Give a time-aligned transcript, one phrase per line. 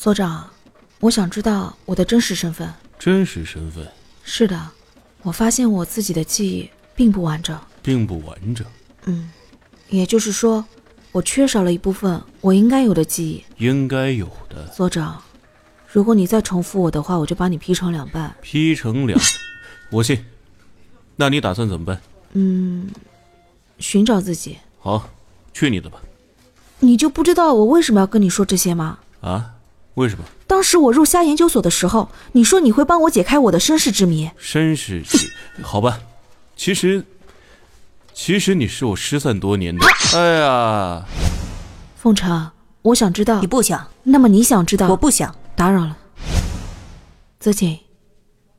[0.00, 0.48] 所长，
[1.00, 2.72] 我想知道我的真实身份。
[3.00, 3.84] 真实身份
[4.22, 4.70] 是的，
[5.22, 7.58] 我发现我自己的记忆并不完整。
[7.82, 8.64] 并不完整，
[9.06, 9.28] 嗯，
[9.88, 10.64] 也就是说，
[11.10, 13.44] 我缺少了一部分我应该有的记忆。
[13.56, 15.20] 应该有的所长，
[15.88, 18.32] 如果你再重复我的话，我就把你劈成两半。
[18.40, 19.20] 劈成两，
[19.90, 20.24] 我信。
[21.16, 22.00] 那你打算怎么办？
[22.34, 22.88] 嗯，
[23.80, 24.58] 寻找自己。
[24.78, 25.10] 好，
[25.52, 26.00] 去你的吧！
[26.78, 29.00] 你就不知道我为什么要跟你说这些吗？
[29.22, 29.54] 啊？
[29.98, 30.24] 为什么？
[30.46, 34.30] 当时我入虾研究所的时候，你说你会帮我解开我的身世之谜。
[34.38, 35.30] 身世之，
[35.60, 36.00] 好吧。
[36.56, 37.04] 其实，
[38.14, 39.84] 其实你是我失散多年的。
[40.14, 41.04] 哎呀，
[41.96, 42.50] 凤城，
[42.82, 43.46] 我想知道你。
[43.46, 44.88] 不想，那么你想知道？
[44.88, 45.34] 我不想。
[45.56, 45.96] 打扰了。
[47.40, 47.80] 泽锦，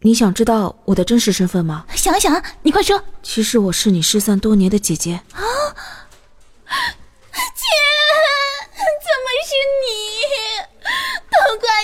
[0.00, 1.86] 你想知道我的真实身份吗？
[1.94, 3.00] 想啊想啊，你快说。
[3.22, 5.40] 其实我是你失散多年的姐姐啊。
[7.54, 7.64] 姐，
[8.74, 9.52] 怎么是
[9.84, 10.07] 你？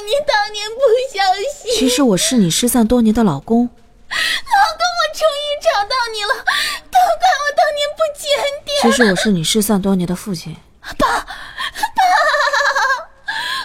[0.06, 0.80] 你当年不
[1.12, 1.22] 小
[1.52, 1.72] 心。
[1.78, 3.65] 其实我是你失散多年的老公。
[3.65, 8.23] 老公，我终于找到你了，都怪我当年不检
[8.64, 8.68] 点。
[8.82, 10.56] 其实我是你失散多年的父亲。
[10.98, 11.26] 爸，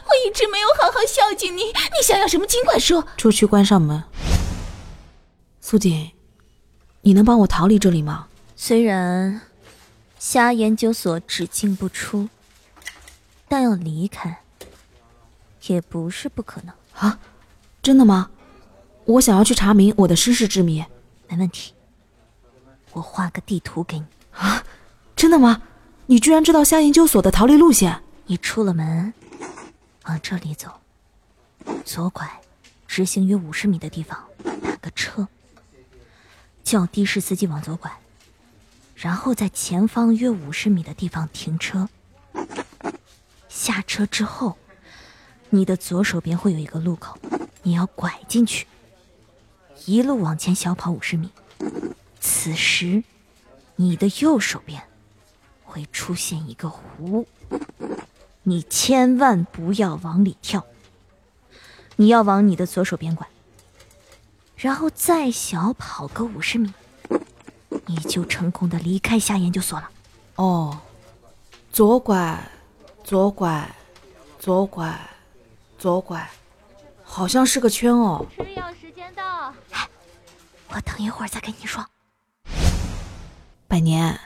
[0.06, 3.06] 我一直没有好好孝敬你，你想要什么尽管说。
[3.18, 4.04] 出去关上门。
[5.62, 6.12] 苏锦，
[7.02, 8.28] 你能帮我逃离这里吗？
[8.56, 9.42] 虽然
[10.18, 12.28] 虾研究所只进不出，
[13.48, 14.42] 但要离开
[15.74, 16.74] 也不是不可能。
[16.96, 17.20] 啊，
[17.82, 18.30] 真的吗？
[19.06, 20.84] 我想要去查明我的身世之谜。
[21.28, 21.74] 没问题，
[22.92, 24.64] 我画个地图给你啊。
[25.16, 25.62] 真的吗？
[26.08, 28.02] 你居然知道虾研究所的逃离路线？
[28.26, 29.14] 你出了门，
[30.06, 30.72] 往这里走，
[31.86, 32.42] 左拐，
[32.88, 34.24] 直行约五十米的地方
[34.64, 35.28] 打个车，
[36.64, 37.92] 叫的士司机往左拐，
[38.96, 41.90] 然后在前方约五十米的地方停车。
[43.48, 44.58] 下车之后，
[45.52, 47.18] 你的左手边会有一个路口，
[47.64, 48.68] 你要拐进去，
[49.86, 51.30] 一路往前小跑五十米。
[52.20, 53.04] 此时，
[53.76, 54.84] 你的右手边
[55.64, 57.26] 会出现一个湖，
[58.44, 60.66] 你千万不要往里跳，
[61.96, 63.28] 你要往你的左手边拐，
[64.56, 66.74] 然后再小跑个五十米，
[67.86, 69.90] 你就成功的离开下研究所了。
[70.36, 70.80] 哦，
[71.72, 72.52] 左拐，
[73.04, 73.76] 左拐，
[74.40, 75.00] 左拐，
[75.80, 76.30] 左拐，
[77.06, 78.26] 好像是个圈哦。
[78.36, 79.54] 吃药时间到。
[80.68, 81.84] 我等一会儿再跟你说。
[83.66, 84.20] 百年，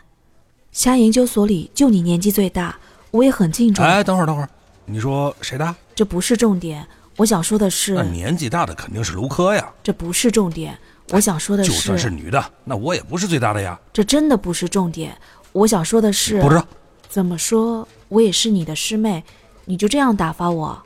[0.72, 2.76] 虾研究所里就你年纪最大，
[3.12, 3.86] 我也很敬重。
[3.86, 4.50] 哎，等会儿，等会儿，
[4.86, 5.76] 你说谁大？
[5.94, 6.86] 这不是重点，
[7.18, 9.72] 我想说的是，那年纪大的肯定是卢科呀。
[9.84, 10.76] 这不是重点，
[11.12, 13.80] 我想说的是，就算是女的，那我也不是最大的呀。
[13.94, 15.16] 这真的不是重点，
[15.52, 16.66] 我想说的是，不知道，
[17.08, 19.24] 怎么说，我也是你的师妹，
[19.66, 20.82] 你就这样打发我？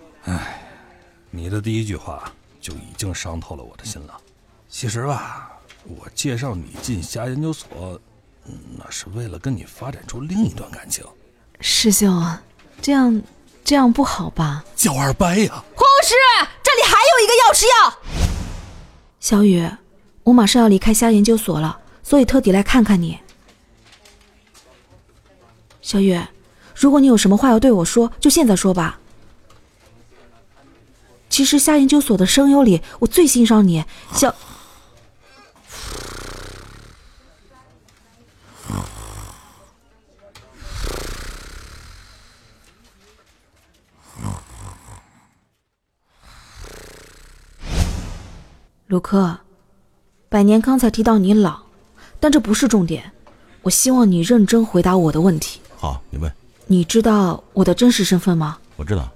[1.29, 4.17] 你的第一句话就已经伤透了我的心了。
[4.67, 5.51] 其实吧，
[5.83, 7.99] 我介绍你进虾研究所，
[8.45, 11.05] 嗯那是为了跟你发展出另一段感情。
[11.61, 12.37] 师兄，
[12.81, 13.21] 这样
[13.63, 14.63] 这样不好吧？
[14.75, 15.63] 叫二掰呀！
[15.75, 16.15] 护士，
[16.63, 17.97] 这里还有一个钥匙药。
[19.19, 19.69] 小雨，
[20.23, 23.19] 我马上要离开虾研究所了，所以特地来看看你。
[25.81, 26.19] 小雨，
[26.75, 28.99] 如果你有什么话要对我说，就现在说吧。
[31.29, 33.83] 其实夏研究所的声优里，我最欣赏你，
[34.13, 34.33] 小。
[48.87, 49.37] 卢克，
[50.29, 51.59] 百年刚才提到你老，
[52.21, 53.11] 但这不是重点。
[53.61, 55.59] 我希望你认真回答我的问题。
[55.75, 56.31] 好，你问，
[56.67, 58.57] 你知道我的真实身份吗？
[58.77, 59.11] 我知道，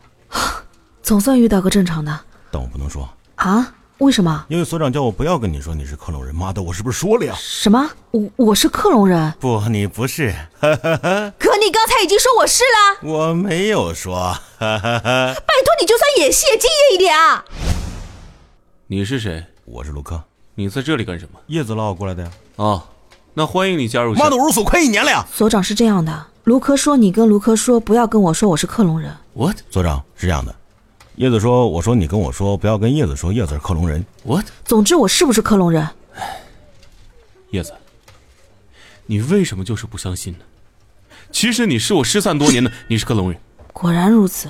[1.12, 2.18] 总算遇到个正常的
[2.50, 3.74] 但我不能说，啊？
[3.98, 4.46] 为什么？
[4.48, 6.34] 因为所长叫我不要跟你说你是克隆人。
[6.34, 7.36] 妈的，我是不是说了呀？
[7.38, 7.92] 什么？
[8.12, 9.34] 我我是克隆人？
[9.38, 14.34] 不，你不是， 可你刚才已经说我是了，我没有说。
[14.58, 17.44] 拜托你就算演戏也敬业一点啊！
[18.88, 19.46] 你是谁？
[19.66, 20.24] 我是卢克，
[20.56, 21.42] 你在这里干什么？
[21.48, 22.32] 叶子拉我过来的呀。
[22.56, 22.82] 哦，
[23.34, 24.14] 那欢迎你加入。
[24.16, 25.28] 妈的，我入所快一年了呀！
[25.34, 29.14] 所长是这样的，卢科说你跟卢科说不要跟我说我是克隆人。
[29.34, 30.56] What 所长是这样的，
[31.16, 34.04] 叶子说，我说你跟我说，不要跟叶子说叶子是克隆人。
[34.24, 35.88] What 总之我是不是克隆人？
[37.52, 37.74] 叶子，
[39.06, 40.40] 你为什么就是不相信呢？
[41.32, 43.40] 其实你是我失散多年的， 你是克隆人，
[43.74, 44.50] 果然如此。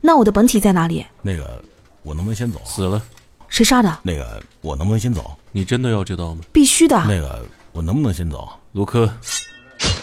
[0.00, 1.04] 那我的本体在哪里？
[1.22, 1.62] 那个，
[2.02, 2.60] 我能不能先走？
[2.64, 3.02] 死了。
[3.48, 3.98] 谁杀的？
[4.02, 5.36] 那个，我能不能先走？
[5.52, 6.42] 你真的要知道吗？
[6.52, 6.96] 必须的。
[7.06, 8.48] 那个，我能不能先走？
[8.72, 9.10] 卢科，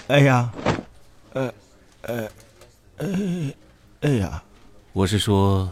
[0.08, 0.52] 哎呀，
[1.34, 1.54] 呃，
[2.02, 2.28] 呃，
[2.98, 3.08] 哎，
[4.02, 4.42] 哎呀，
[4.92, 5.70] 我是说，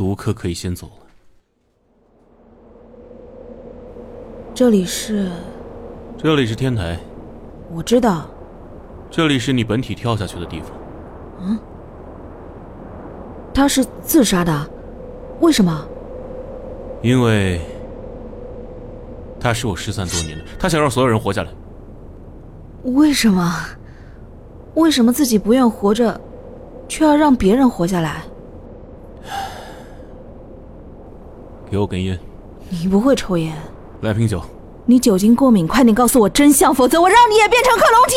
[0.00, 0.92] 卢科可以先走了。
[4.54, 5.30] 这里是，
[6.16, 6.98] 这里是天台，
[7.70, 8.26] 我知道。
[9.10, 10.70] 这里是你本体跳下去的地方。
[11.42, 11.58] 嗯，
[13.52, 14.70] 他是自杀的，
[15.40, 15.86] 为什么？
[17.02, 17.60] 因为
[19.38, 21.50] 他是我失散多年的，他想让所有人活下来。
[22.84, 23.54] 为什么？
[24.76, 26.18] 为什么自己不愿活着，
[26.88, 28.22] 却要让别人活下来？
[31.70, 32.18] 给我根烟。
[32.68, 33.54] 你不会抽烟。
[34.00, 34.42] 来瓶酒。
[34.86, 38.16] 你酒精过敏，快点告诉我真相，否则我让你也变成克隆体。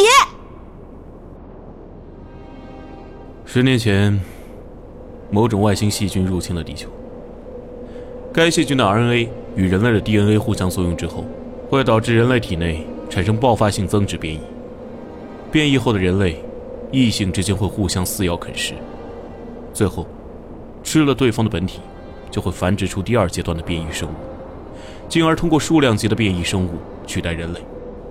[3.45, 4.19] 十年前，
[5.29, 6.89] 某种外星细菌入侵了地球。
[8.33, 11.23] 该细菌的 RNA 与人类的 DNA 互相作用之后，
[11.69, 14.39] 会导致人类体内产生爆发性增殖变异。
[15.51, 16.43] 变异后的人类，
[16.91, 18.73] 异性之间会互相撕咬啃食，
[19.71, 20.07] 最后，
[20.81, 21.79] 吃了对方的本体，
[22.33, 24.13] 就会繁殖出第二阶段的变异生物，
[25.07, 26.71] 进而通过数量级的变异生物
[27.05, 27.59] 取代人类，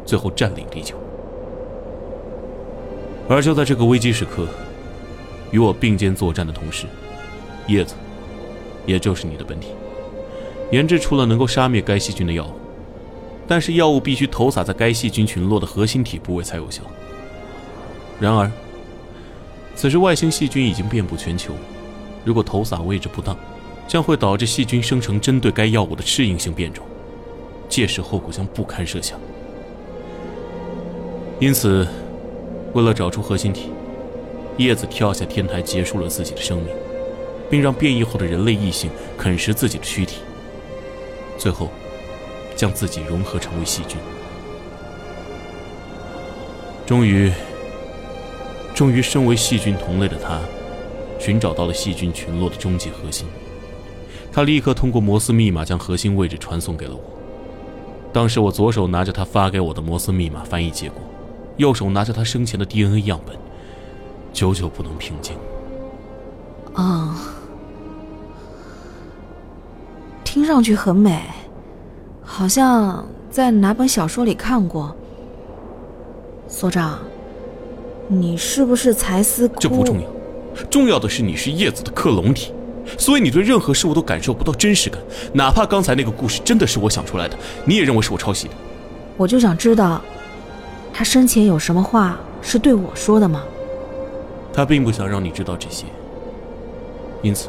[0.07, 0.97] 最后占领地球。
[3.29, 4.47] 而就在这个危机时刻，
[5.51, 6.87] 与我并肩作战的同事，
[7.67, 7.97] 叶子，
[8.87, 9.71] 也就是你的本体，
[10.71, 12.53] 研制出了能够杀灭该细菌的药物，
[13.49, 16.81] 但是药物必须投撒在该细菌群落的核心体部位才有效。
[18.21, 18.49] 然而，
[19.75, 21.53] 此时外星细菌已经遍布全球，
[22.25, 23.37] 如果投撒位置不当，
[23.87, 26.85] 将会导致细菌生成针对该药物的适应性变种，
[27.69, 29.21] 届时后果将不堪设想。
[31.39, 31.87] 因此，
[32.73, 33.71] 为了找出核心体，
[34.57, 36.69] 叶子跳下天台结束了自己的生命，
[37.51, 40.19] 并让变异后的人类异性啃食自己的躯体，
[41.37, 41.69] 最后
[42.57, 43.99] 将自己融合成为细菌，
[46.87, 47.31] 终于。
[48.75, 50.41] 终于，身为细菌同类的他，
[51.19, 53.27] 寻找到了细菌群落的终极核心。
[54.33, 57.03] 他立刻通过摩斯密码将核心位置传送给了我。
[58.13, 61.03] 当时我左手拿着他发给我的摩斯密码翻译结果，
[61.59, 63.37] 右手拿着他生前的 DNA 样本，
[64.33, 65.37] 久久不能平静。
[66.75, 67.17] 啊，
[70.25, 71.23] 听上去很美，
[72.23, 74.97] 好像在哪本小说里看过。
[76.49, 76.99] 所长。
[78.09, 79.49] 你是不是才思？
[79.59, 80.07] 这不重要，
[80.69, 82.53] 重要的是你是叶子的克隆体，
[82.99, 85.01] 所以你对任何事物都感受不到真实感。
[85.33, 88.55] 哪怕刚才那个故事真的是我想出来的，你也认为是我抄袭的。
[89.17, 90.01] 我就想知道，
[90.93, 93.43] 他生前有什么话是对我说的吗？
[94.53, 95.87] 他并不想让你知道这些，
[97.23, 97.49] 因此，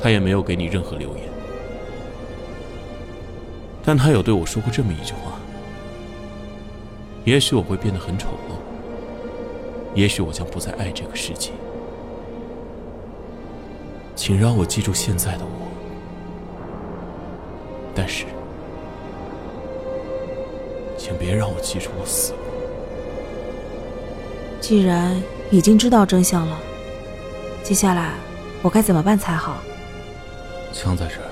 [0.00, 1.24] 他也没有给你任何留言。
[3.84, 5.32] 但他有对我说过这么一句话：
[7.24, 8.54] 也许我会变得很丑陋。
[9.94, 11.50] 也许我将不再爱这个世界，
[14.20, 15.50] 请让我记住现在的我。
[17.94, 18.26] 但是，
[20.98, 22.38] 请别让我记住我死了。
[24.60, 25.16] 既然
[25.50, 26.58] 已经知道真相了，
[27.62, 28.12] 接下来
[28.60, 29.54] 我该怎么办才好？
[30.70, 31.24] 枪在这儿，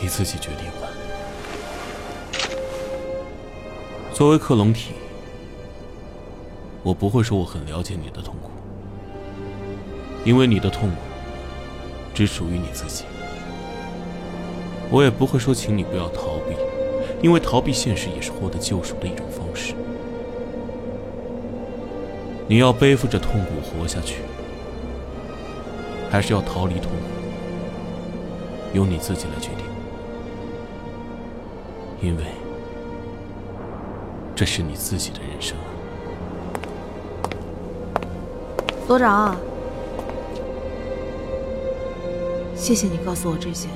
[0.00, 0.88] 你自己决定吧。
[4.14, 4.94] 作为克隆体。
[6.82, 8.50] 我不会说我很了解你的痛苦，
[10.24, 10.96] 因为你的痛苦
[12.14, 13.04] 只属于你自己。
[14.90, 16.56] 我也不会说请你不要逃避，
[17.22, 19.74] 因为逃避现实也是获得救赎的一种方式。
[22.48, 24.22] 你要背负着痛苦活下去，
[26.10, 29.64] 还是要逃离痛苦，由你自己来决定，
[32.02, 32.24] 因为
[34.34, 35.70] 这是你自己的人生啊。
[38.88, 39.36] 所长，
[42.60, 43.68] 谢谢你告诉我这些。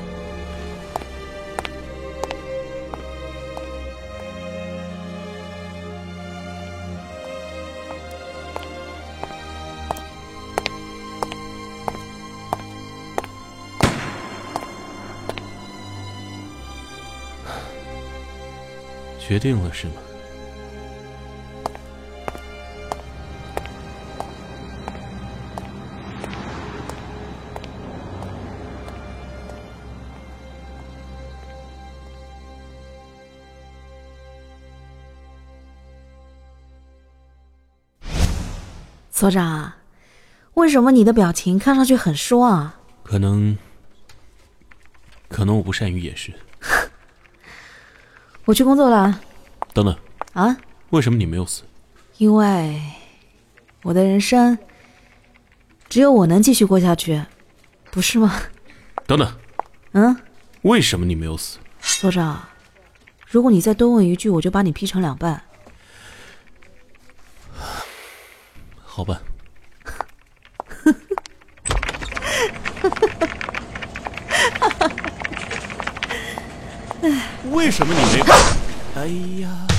[19.19, 20.04] 决定了是吗？
[39.25, 39.73] 所长，
[40.53, 42.79] 为什么你的表情看上去很失望啊？
[43.03, 43.57] 可能，
[45.31, 46.31] 可能我不善于掩饰。
[48.45, 49.19] 我去工作了。
[49.73, 49.97] 等等。
[50.35, 50.55] 啊？
[50.91, 51.63] 为什么你没有死？
[52.19, 52.79] 因为
[53.83, 54.59] 我的人生
[55.89, 57.25] 只有我能继续过下去，
[57.91, 58.43] 不是吗？
[59.07, 59.35] 等等，
[59.93, 60.15] 嗯，
[60.65, 61.59] 为什么你没有死？
[61.81, 62.47] 所长，
[63.27, 65.43] 如果你再多问一句，我就把你劈成两半。
[68.95, 69.21] 好吧。
[77.51, 78.33] 为什么你没？
[78.95, 79.07] 哎
[79.43, 79.74] 呀！